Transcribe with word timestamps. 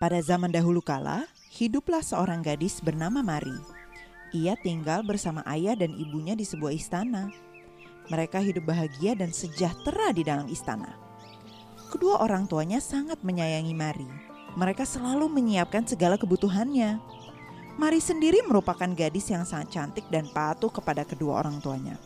Pada 0.00 0.16
zaman 0.24 0.48
dahulu 0.48 0.80
kala, 0.80 1.28
hiduplah 1.52 2.00
seorang 2.00 2.40
gadis 2.40 2.80
bernama 2.80 3.20
Mari. 3.20 3.52
Ia 4.32 4.56
tinggal 4.56 5.04
bersama 5.04 5.44
ayah 5.44 5.76
dan 5.76 5.92
ibunya 5.92 6.32
di 6.32 6.40
sebuah 6.40 6.72
istana. 6.72 7.28
Mereka 8.08 8.40
hidup 8.40 8.64
bahagia 8.64 9.12
dan 9.12 9.28
sejahtera 9.28 10.08
di 10.16 10.24
dalam 10.24 10.48
istana. 10.48 10.96
Kedua 11.92 12.16
orang 12.24 12.48
tuanya 12.48 12.80
sangat 12.80 13.20
menyayangi 13.20 13.76
Mari. 13.76 14.08
Mereka 14.56 14.88
selalu 14.88 15.28
menyiapkan 15.28 15.84
segala 15.84 16.16
kebutuhannya. 16.16 16.96
Mari 17.76 18.00
sendiri 18.00 18.40
merupakan 18.48 18.88
gadis 18.96 19.28
yang 19.28 19.44
sangat 19.44 19.68
cantik 19.68 20.08
dan 20.08 20.24
patuh 20.32 20.72
kepada 20.72 21.04
kedua 21.04 21.44
orang 21.44 21.60
tuanya. 21.60 22.00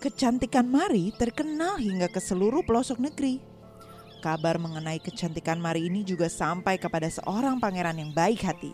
Kecantikan 0.00 0.64
Mari 0.64 1.12
terkenal 1.12 1.76
hingga 1.76 2.08
ke 2.08 2.24
seluruh 2.24 2.64
pelosok 2.64 3.04
negeri. 3.04 3.52
Kabar 4.24 4.56
mengenai 4.56 5.04
kecantikan 5.04 5.60
Mari 5.60 5.92
ini 5.92 6.00
juga 6.00 6.32
sampai 6.32 6.80
kepada 6.80 7.04
seorang 7.12 7.60
pangeran 7.60 8.00
yang 8.00 8.08
baik 8.08 8.40
hati. 8.40 8.72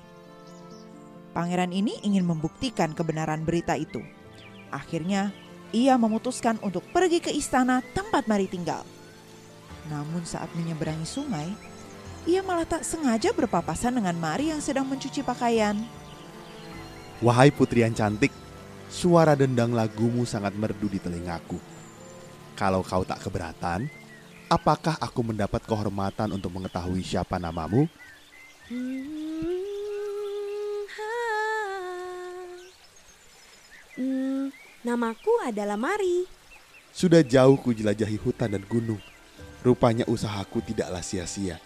Pangeran 1.34 1.74
ini 1.74 1.98
ingin 2.06 2.22
membuktikan 2.22 2.95
kebenaran 2.95 3.42
berita 3.42 3.74
itu. 3.74 3.98
Akhirnya, 4.70 5.34
ia 5.74 5.98
memutuskan 5.98 6.55
untuk 6.62 6.86
pergi 6.94 7.18
ke 7.18 7.34
istana 7.34 7.82
tempat 7.98 8.30
Mari 8.30 8.46
tinggal. 8.46 8.86
Namun 9.91 10.22
saat 10.22 10.55
menyeberangi 10.55 11.02
sungai, 11.02 11.50
ia 12.30 12.46
malah 12.46 12.70
tak 12.70 12.86
sengaja 12.86 13.34
berpapasan 13.34 13.98
dengan 13.98 14.14
Mari 14.22 14.55
yang 14.55 14.62
sedang 14.62 14.86
mencuci 14.86 15.27
pakaian. 15.27 15.74
Wahai 17.19 17.50
putri 17.50 17.82
yang 17.82 17.91
cantik, 17.98 18.30
suara 18.86 19.34
dendang 19.34 19.74
lagumu 19.74 20.22
sangat 20.22 20.55
merdu 20.55 20.86
di 20.86 21.02
telingaku. 21.02 21.58
Kalau 22.55 22.86
kau 22.86 23.02
tak 23.02 23.19
keberatan, 23.27 23.91
apakah 24.50 24.98
aku 24.98 25.22
mendapat 25.22 25.62
kehormatan 25.62 26.34
untuk 26.34 26.50
mengetahui 26.50 27.06
siapa 27.06 27.38
namamu? 27.38 27.86
Hmm, 28.66 29.30
Hmm, 34.00 34.48
namaku 34.80 35.28
adalah 35.44 35.77
Mari. 35.77 36.25
Sudah 36.88 37.20
jauh 37.20 37.60
ku 37.60 37.77
jelajahi 37.77 38.16
hutan 38.16 38.56
dan 38.56 38.64
gunung. 38.64 38.97
Rupanya 39.60 40.08
usahaku 40.08 40.64
tidaklah 40.64 41.05
sia-sia. 41.05 41.60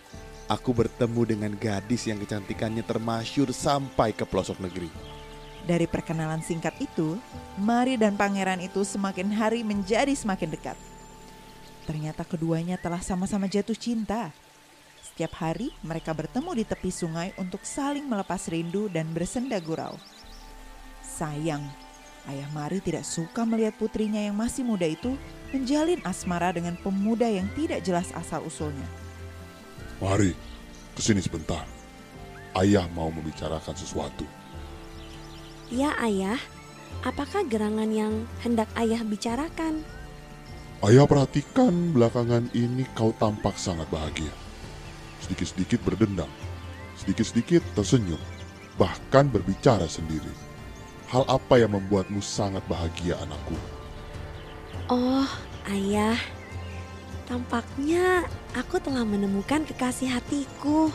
Aku 0.51 0.75
bertemu 0.75 1.23
dengan 1.23 1.53
gadis 1.55 2.11
yang 2.11 2.19
kecantikannya 2.19 2.83
termasyur 2.83 3.55
sampai 3.55 4.11
ke 4.11 4.27
pelosok 4.27 4.59
negeri. 4.59 4.91
Dari 5.63 5.87
perkenalan 5.87 6.43
singkat 6.43 6.75
itu, 6.83 7.15
Mari 7.55 7.95
dan 7.95 8.19
pangeran 8.19 8.59
itu 8.59 8.83
semakin 8.83 9.31
hari 9.31 9.63
menjadi 9.63 10.11
semakin 10.11 10.51
dekat. 10.51 10.77
Ternyata 11.85 12.25
keduanya 12.25 12.81
telah 12.81 13.01
sama-sama 13.05 13.45
jatuh 13.45 13.77
cinta. 13.77 14.33
Setiap 15.05 15.37
hari 15.39 15.71
mereka 15.85 16.17
bertemu 16.17 16.51
di 16.57 16.65
tepi 16.65 16.91
sungai 16.91 17.37
untuk 17.37 17.63
saling 17.63 18.09
melepas 18.09 18.49
rindu 18.49 18.89
dan 18.89 19.13
bersenda 19.13 19.61
gurau. 19.61 19.95
Sayang, 21.05 21.63
Ayah 22.25 22.49
Mari 22.57 22.81
tidak 22.81 23.05
suka 23.05 23.45
melihat 23.45 23.77
putrinya 23.77 24.17
yang 24.17 24.33
masih 24.33 24.65
muda 24.65 24.89
itu 24.89 25.13
menjalin 25.53 26.01
asmara 26.09 26.57
dengan 26.57 26.73
pemuda 26.81 27.29
yang 27.29 27.45
tidak 27.53 27.85
jelas 27.85 28.09
asal-usulnya. 28.17 28.89
Mari, 30.01 30.33
ke 30.97 31.01
sini 31.05 31.21
sebentar. 31.21 31.69
Ayah 32.57 32.89
mau 32.97 33.13
membicarakan 33.13 33.77
sesuatu. 33.77 34.25
Ya 35.69 35.93
ayah, 36.01 36.41
apakah 37.05 37.45
gerangan 37.45 37.93
yang 37.93 38.25
hendak 38.41 38.73
ayah 38.81 39.05
bicarakan? 39.05 39.85
Ayah 40.85 41.09
perhatikan 41.09 41.97
belakangan 41.97 42.53
ini 42.53 42.85
kau 42.93 43.09
tampak 43.17 43.57
sangat 43.57 43.89
bahagia. 43.89 44.29
Sedikit-sedikit 45.25 45.81
berdendam, 45.81 46.29
sedikit-sedikit 47.01 47.65
tersenyum, 47.73 48.21
bahkan 48.77 49.25
berbicara 49.33 49.89
sendiri. 49.89 50.29
Hal 51.09 51.25
apa 51.25 51.57
yang 51.57 51.73
membuatmu 51.73 52.21
sangat 52.21 52.61
bahagia 52.69 53.17
anakku? 53.17 53.57
Oh, 54.93 55.25
ayah. 55.73 56.21
Tampaknya 57.25 58.29
aku 58.53 58.77
telah 58.77 59.09
menemukan 59.09 59.65
kekasih 59.65 60.13
hatiku. 60.13 60.93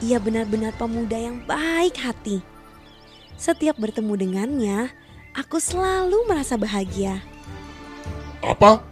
Ia 0.00 0.16
benar-benar 0.16 0.72
pemuda 0.80 1.20
yang 1.20 1.44
baik 1.44 2.00
hati. 2.00 2.40
Setiap 3.36 3.76
bertemu 3.76 4.16
dengannya, 4.16 4.88
aku 5.36 5.60
selalu 5.60 6.24
merasa 6.24 6.56
bahagia. 6.56 7.20
Apa? 8.42 8.82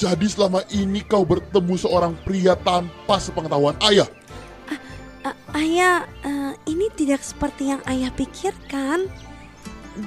Jadi 0.00 0.26
selama 0.26 0.64
ini 0.72 1.04
kau 1.04 1.22
bertemu 1.22 1.74
seorang 1.78 2.16
pria 2.26 2.58
tanpa 2.58 3.20
sepengetahuan 3.20 3.76
ayah? 3.86 4.08
Uh, 5.22 5.36
ayah, 5.54 6.08
uh, 6.26 6.52
ini 6.66 6.90
tidak 6.98 7.22
seperti 7.22 7.70
yang 7.70 7.78
ayah 7.86 8.10
pikirkan. 8.10 9.06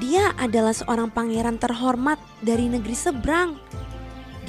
Dia 0.02 0.34
adalah 0.36 0.74
seorang 0.74 1.14
pangeran 1.14 1.62
terhormat 1.62 2.18
dari 2.42 2.68
negeri 2.68 2.98
seberang. 2.98 3.56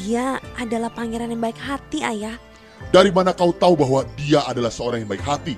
Dia 0.00 0.41
adalah 0.56 0.91
pangeran 0.91 1.31
yang 1.31 1.44
baik 1.44 1.60
hati, 1.60 2.00
ayah. 2.03 2.41
Dari 2.91 3.12
mana 3.12 3.37
kau 3.37 3.53
tahu 3.53 3.76
bahwa 3.76 4.03
dia 4.16 4.43
adalah 4.49 4.72
seorang 4.72 5.05
yang 5.05 5.10
baik 5.12 5.22
hati? 5.22 5.55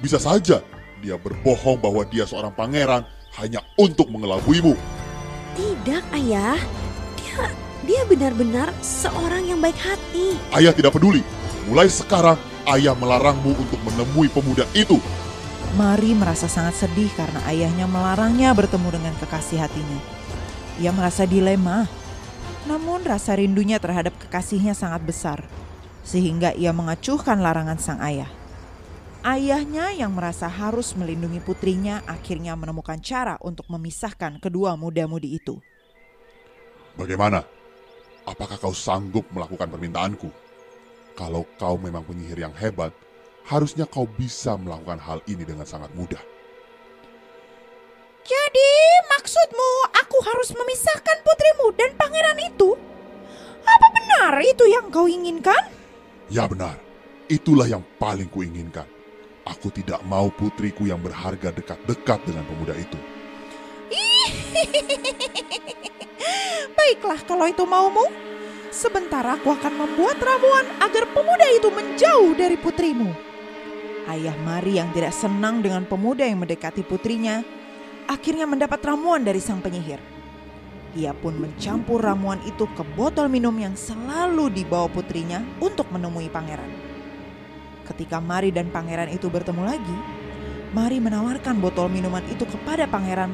Bisa 0.00 0.16
saja 0.18 0.64
dia 1.02 1.18
berbohong 1.18 1.82
bahwa 1.82 2.02
dia 2.06 2.24
seorang 2.24 2.54
pangeran 2.54 3.02
hanya 3.38 3.62
untuk 3.74 4.06
mengelabuimu. 4.08 4.74
Tidak, 5.58 6.02
ayah. 6.16 6.56
Dia 7.18 7.52
dia 7.82 8.06
benar-benar 8.06 8.70
seorang 8.78 9.50
yang 9.50 9.58
baik 9.58 9.74
hati. 9.78 10.38
Ayah 10.54 10.70
tidak 10.70 10.94
peduli. 10.94 11.22
Mulai 11.66 11.90
sekarang 11.90 12.38
ayah 12.70 12.94
melarangmu 12.94 13.54
untuk 13.58 13.80
menemui 13.86 14.30
pemuda 14.30 14.66
itu. 14.74 14.98
Mari 15.74 16.14
merasa 16.14 16.46
sangat 16.46 16.84
sedih 16.84 17.08
karena 17.16 17.40
ayahnya 17.48 17.88
melarangnya 17.88 18.52
bertemu 18.52 18.88
dengan 18.92 19.14
kekasih 19.18 19.62
hatinya. 19.62 20.00
Ia 20.78 20.92
merasa 20.92 21.24
dilema, 21.24 21.88
namun 22.68 23.02
rasa 23.02 23.34
rindunya 23.34 23.80
terhadap 23.80 24.14
kekasihnya 24.20 24.76
sangat 24.76 25.02
besar, 25.02 25.38
sehingga 26.04 26.52
ia 26.52 26.70
mengacuhkan 26.76 27.40
larangan 27.40 27.80
sang 27.80 28.00
ayah. 28.04 28.28
Ayahnya 29.22 29.94
yang 29.94 30.18
merasa 30.18 30.50
harus 30.50 30.98
melindungi 30.98 31.38
putrinya 31.38 32.02
akhirnya 32.10 32.58
menemukan 32.58 32.98
cara 32.98 33.38
untuk 33.38 33.70
memisahkan 33.70 34.42
kedua 34.42 34.74
muda-mudi 34.74 35.38
itu. 35.38 35.62
Bagaimana? 36.98 37.61
Apakah 38.22 38.54
kau 38.58 38.70
sanggup 38.70 39.26
melakukan 39.34 39.66
permintaanku? 39.66 40.30
Kalau 41.18 41.42
kau 41.58 41.74
memang 41.76 42.06
penyihir 42.06 42.46
yang 42.46 42.54
hebat, 42.54 42.94
harusnya 43.46 43.84
kau 43.84 44.06
bisa 44.06 44.54
melakukan 44.54 45.02
hal 45.02 45.18
ini 45.26 45.42
dengan 45.42 45.66
sangat 45.66 45.90
mudah. 45.98 46.22
Jadi 48.22 48.72
maksudmu 49.18 49.70
aku 49.98 50.18
harus 50.22 50.54
memisahkan 50.54 51.18
putrimu 51.26 51.74
dan 51.74 51.90
pangeran 51.98 52.38
itu? 52.46 52.78
Apa 53.66 53.86
benar 53.90 54.38
itu 54.46 54.64
yang 54.70 54.86
kau 54.94 55.10
inginkan? 55.10 55.66
Ya 56.30 56.46
benar, 56.46 56.78
itulah 57.26 57.66
yang 57.66 57.82
paling 57.98 58.30
kuinginkan. 58.30 58.86
Aku 59.42 59.74
tidak 59.74 59.98
mau 60.06 60.30
putriku 60.30 60.86
yang 60.86 61.02
berharga 61.02 61.50
dekat-dekat 61.50 62.22
dengan 62.22 62.46
pemuda 62.46 62.78
itu. 62.78 62.98
Baiklah 66.82 67.22
kalau 67.22 67.46
itu 67.46 67.62
maumu. 67.62 68.10
Sebentar 68.74 69.22
aku 69.22 69.54
akan 69.54 69.86
membuat 69.86 70.18
ramuan 70.18 70.66
agar 70.82 71.06
pemuda 71.14 71.46
itu 71.54 71.70
menjauh 71.70 72.34
dari 72.34 72.58
putrimu. 72.58 73.06
Ayah 74.10 74.34
Mari 74.42 74.82
yang 74.82 74.90
tidak 74.90 75.14
senang 75.14 75.62
dengan 75.62 75.86
pemuda 75.86 76.26
yang 76.26 76.42
mendekati 76.42 76.82
putrinya, 76.82 77.46
akhirnya 78.10 78.50
mendapat 78.50 78.82
ramuan 78.82 79.22
dari 79.22 79.38
sang 79.38 79.62
penyihir. 79.62 80.02
Ia 80.98 81.14
pun 81.14 81.38
mencampur 81.38 82.02
ramuan 82.02 82.42
itu 82.50 82.66
ke 82.74 82.82
botol 82.98 83.30
minum 83.30 83.54
yang 83.54 83.78
selalu 83.78 84.50
dibawa 84.50 84.90
putrinya 84.90 85.38
untuk 85.62 85.86
menemui 85.94 86.26
pangeran. 86.34 86.66
Ketika 87.86 88.18
Mari 88.18 88.50
dan 88.50 88.74
pangeran 88.74 89.06
itu 89.06 89.30
bertemu 89.30 89.62
lagi, 89.62 89.98
Mari 90.74 90.98
menawarkan 90.98 91.62
botol 91.62 91.86
minuman 91.86 92.26
itu 92.26 92.42
kepada 92.42 92.90
pangeran 92.90 93.30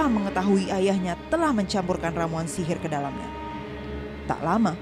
tanpa 0.00 0.32
mengetahui 0.32 0.72
ayahnya 0.72 1.12
telah 1.28 1.52
mencampurkan 1.52 2.16
ramuan 2.16 2.48
sihir 2.48 2.80
ke 2.80 2.88
dalamnya. 2.88 3.28
Tak 4.24 4.40
lama, 4.40 4.72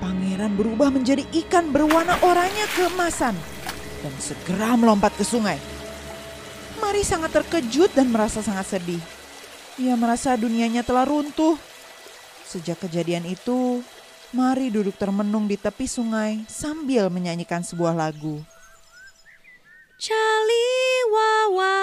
pangeran 0.00 0.56
berubah 0.56 0.88
menjadi 0.88 1.28
ikan 1.44 1.68
berwarna 1.68 2.16
oranye 2.24 2.64
keemasan 2.72 3.36
dan 4.00 4.14
segera 4.16 4.80
melompat 4.80 5.12
ke 5.12 5.28
sungai. 5.28 5.60
Mari 6.80 7.04
sangat 7.04 7.36
terkejut 7.36 7.92
dan 7.92 8.08
merasa 8.08 8.40
sangat 8.40 8.80
sedih. 8.80 9.04
Ia 9.76 9.92
merasa 9.92 10.32
dunianya 10.40 10.88
telah 10.88 11.04
runtuh. 11.04 11.60
Sejak 12.48 12.80
kejadian 12.80 13.28
itu, 13.28 13.84
Mari 14.32 14.72
duduk 14.72 14.96
termenung 14.96 15.44
di 15.44 15.60
tepi 15.60 15.84
sungai 15.84 16.48
sambil 16.48 17.12
menyanyikan 17.12 17.60
sebuah 17.60 17.92
lagu. 17.92 18.40
Cali 20.00 20.70
wawa, 21.12 21.76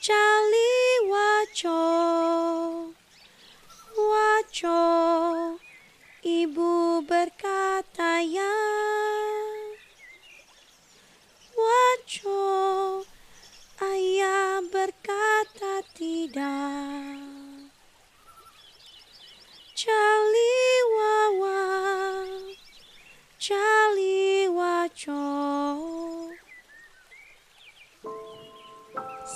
cali 0.00 0.69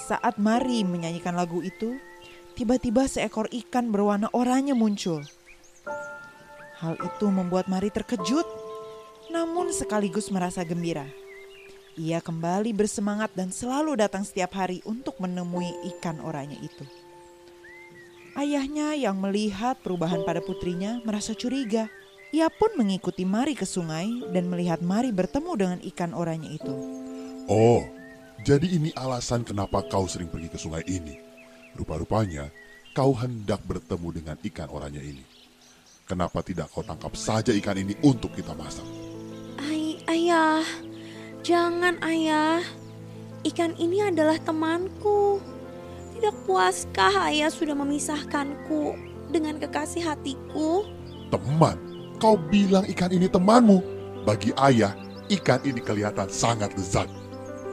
Saat 0.04 0.36
Mari 0.36 0.84
menyanyikan 0.84 1.32
lagu 1.32 1.64
itu, 1.64 1.96
tiba-tiba 2.52 3.08
seekor 3.08 3.48
ikan 3.48 3.88
berwarna 3.88 4.28
oranye 4.36 4.76
muncul. 4.76 5.24
Hal 6.76 7.00
itu 7.00 7.26
membuat 7.32 7.72
Mari 7.72 7.88
terkejut, 7.88 8.44
namun 9.32 9.72
sekaligus 9.72 10.28
merasa 10.28 10.60
gembira. 10.60 11.08
Ia 11.96 12.20
kembali 12.20 12.76
bersemangat 12.76 13.32
dan 13.32 13.48
selalu 13.48 13.96
datang 13.96 14.28
setiap 14.28 14.52
hari 14.52 14.84
untuk 14.84 15.16
menemui 15.24 15.72
ikan 15.96 16.20
oranye 16.20 16.60
itu. 16.60 16.84
Ayahnya 18.36 18.92
yang 19.00 19.16
melihat 19.24 19.80
perubahan 19.80 20.20
pada 20.28 20.44
putrinya 20.44 21.00
merasa 21.08 21.32
curiga. 21.32 21.88
Ia 22.28 22.52
pun 22.52 22.76
mengikuti 22.76 23.24
Mari 23.24 23.56
ke 23.56 23.64
sungai 23.64 24.10
dan 24.36 24.52
melihat 24.52 24.84
Mari 24.84 25.16
bertemu 25.16 25.52
dengan 25.56 25.78
ikan 25.80 26.12
oranye 26.12 26.60
itu. 26.60 26.74
Oh, 27.48 27.86
jadi 28.42 28.66
ini 28.66 28.90
alasan 28.98 29.46
kenapa 29.46 29.86
kau 29.86 30.10
sering 30.10 30.26
pergi 30.26 30.50
ke 30.50 30.58
sungai 30.58 30.82
ini. 30.90 31.14
Rupa-rupanya 31.78 32.50
kau 32.90 33.14
hendak 33.14 33.62
bertemu 33.62 34.08
dengan 34.10 34.36
ikan 34.42 34.68
oranye 34.70 35.02
ini. 35.02 35.24
Kenapa 36.04 36.42
tidak 36.42 36.68
kau 36.74 36.82
tangkap 36.82 37.14
saja 37.14 37.54
ikan 37.54 37.78
ini 37.78 37.94
untuk 38.02 38.34
kita 38.34 38.52
masak? 38.58 38.84
Ay, 39.62 40.02
ayah, 40.10 40.66
jangan 41.46 41.96
ayah. 42.02 42.60
Ikan 43.44 43.76
ini 43.80 44.04
adalah 44.04 44.36
temanku. 44.40 45.40
Tidak 46.16 46.34
puaskah 46.48 47.28
ayah 47.32 47.48
sudah 47.52 47.76
memisahkanku 47.76 48.96
dengan 49.32 49.56
kekasih 49.56 50.04
hatiku? 50.04 50.84
Teman? 51.32 51.76
Kau 52.22 52.38
bilang 52.38 52.86
ikan 52.88 53.10
ini 53.10 53.26
temanmu. 53.26 53.80
Bagi 54.24 54.54
ayah, 54.56 54.96
ikan 55.28 55.60
ini 55.64 55.80
kelihatan 55.80 56.28
sangat 56.28 56.72
lezat. 56.76 57.08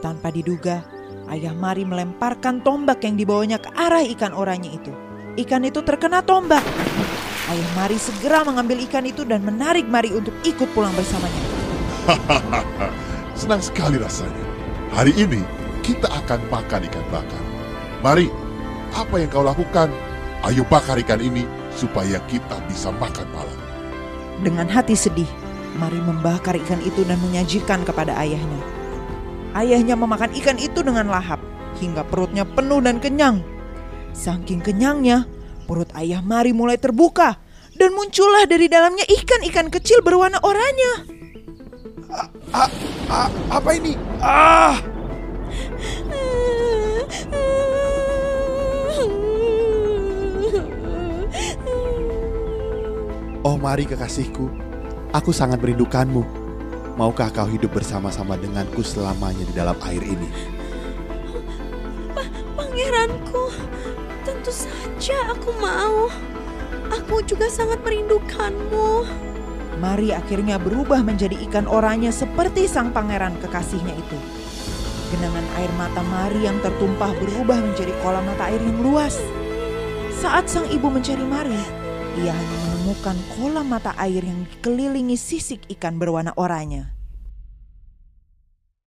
Tanpa 0.02 0.34
diduga, 0.34 0.82
ayah 1.30 1.54
Mari 1.54 1.86
melemparkan 1.86 2.58
tombak 2.66 3.06
yang 3.06 3.14
dibawanya 3.14 3.62
ke 3.62 3.70
arah 3.70 4.02
ikan 4.02 4.34
oranye 4.34 4.74
itu. 4.74 4.90
Ikan 5.38 5.62
itu 5.62 5.78
terkena 5.86 6.18
tombak. 6.26 6.66
Ayah 7.46 7.70
Mari 7.78 8.02
segera 8.02 8.42
mengambil 8.42 8.82
ikan 8.90 9.06
itu 9.06 9.22
dan 9.22 9.46
menarik 9.46 9.86
Mari 9.86 10.10
untuk 10.10 10.34
ikut 10.42 10.66
pulang 10.74 10.90
bersamanya. 10.98 11.42
Senang 13.38 13.62
sekali 13.62 13.94
rasanya. 13.94 14.42
Hari 14.90 15.14
ini 15.14 15.38
kita 15.86 16.10
akan 16.10 16.50
makan 16.50 16.82
ikan 16.90 17.06
bakar. 17.14 17.42
Mari, 18.02 18.26
apa 18.98 19.22
yang 19.22 19.30
kau 19.30 19.46
lakukan? 19.46 19.86
Ayo 20.42 20.66
bakar 20.66 20.98
ikan 20.98 21.22
ini 21.22 21.46
supaya 21.78 22.18
kita 22.26 22.58
bisa 22.66 22.90
makan 22.98 23.30
malam. 23.30 23.58
Dengan 24.42 24.66
hati 24.66 24.98
sedih, 24.98 25.30
Mari 25.78 26.02
membakar 26.02 26.58
ikan 26.58 26.82
itu 26.82 27.06
dan 27.06 27.22
menyajikan 27.22 27.86
kepada 27.86 28.18
ayahnya. 28.18 28.81
Ayahnya 29.52 29.94
memakan 30.00 30.32
ikan 30.40 30.56
itu 30.56 30.80
dengan 30.80 31.12
lahap 31.12 31.36
hingga 31.76 32.04
perutnya 32.08 32.48
penuh 32.48 32.80
dan 32.80 32.96
kenyang. 33.00 33.44
Saking 34.12 34.64
kenyangnya, 34.64 35.28
perut 35.68 35.88
ayah 35.96 36.20
Mari 36.24 36.52
mulai 36.56 36.76
terbuka 36.76 37.36
dan 37.76 37.92
muncullah 37.96 38.44
dari 38.48 38.68
dalamnya 38.68 39.04
ikan-ikan 39.08 39.72
kecil 39.72 40.04
berwarna 40.04 40.40
oranye. 40.44 40.92
Ah, 42.52 42.68
ah, 43.08 43.28
apa 43.48 43.70
ini? 43.76 43.96
Ah! 44.20 44.76
Oh 53.42 53.58
mari 53.58 53.82
kekasihku, 53.88 54.46
aku 55.10 55.34
sangat 55.34 55.58
merindukanmu. 55.58 56.41
Maukah 56.92 57.32
kau 57.32 57.48
hidup 57.48 57.72
bersama-sama 57.72 58.36
denganku 58.36 58.84
selamanya 58.84 59.48
di 59.48 59.54
dalam 59.56 59.76
air 59.88 60.04
ini? 60.04 60.28
Pangeranku, 62.52 63.48
tentu 64.28 64.52
saja 64.52 65.32
aku 65.32 65.56
mau. 65.56 66.12
Aku 66.92 67.24
juga 67.24 67.48
sangat 67.48 67.80
merindukanmu. 67.80 69.08
Mari 69.80 70.12
akhirnya 70.12 70.60
berubah 70.60 71.00
menjadi 71.00 71.32
ikan 71.48 71.64
oranye 71.64 72.12
seperti 72.12 72.68
sang 72.68 72.92
pangeran 72.92 73.40
kekasihnya 73.40 73.96
itu. 73.96 74.18
Genangan 75.16 75.48
air 75.56 75.72
mata 75.80 76.04
Mari 76.04 76.44
yang 76.44 76.60
tertumpah 76.60 77.16
berubah 77.16 77.56
menjadi 77.56 77.96
kolam 78.04 78.28
mata 78.28 78.52
air 78.52 78.60
yang 78.60 78.84
luas. 78.84 79.16
Saat 80.12 80.52
sang 80.52 80.68
ibu 80.68 80.92
mencari 80.92 81.24
Mari, 81.24 81.56
ia 82.20 82.36
hanya 82.36 82.71
menemukan 82.82 83.14
kolam 83.38 83.70
mata 83.70 83.94
air 83.94 84.26
yang 84.26 84.42
dikelilingi 84.42 85.14
sisik 85.14 85.62
ikan 85.70 86.02
berwarna 86.02 86.34
oranye. 86.34 86.91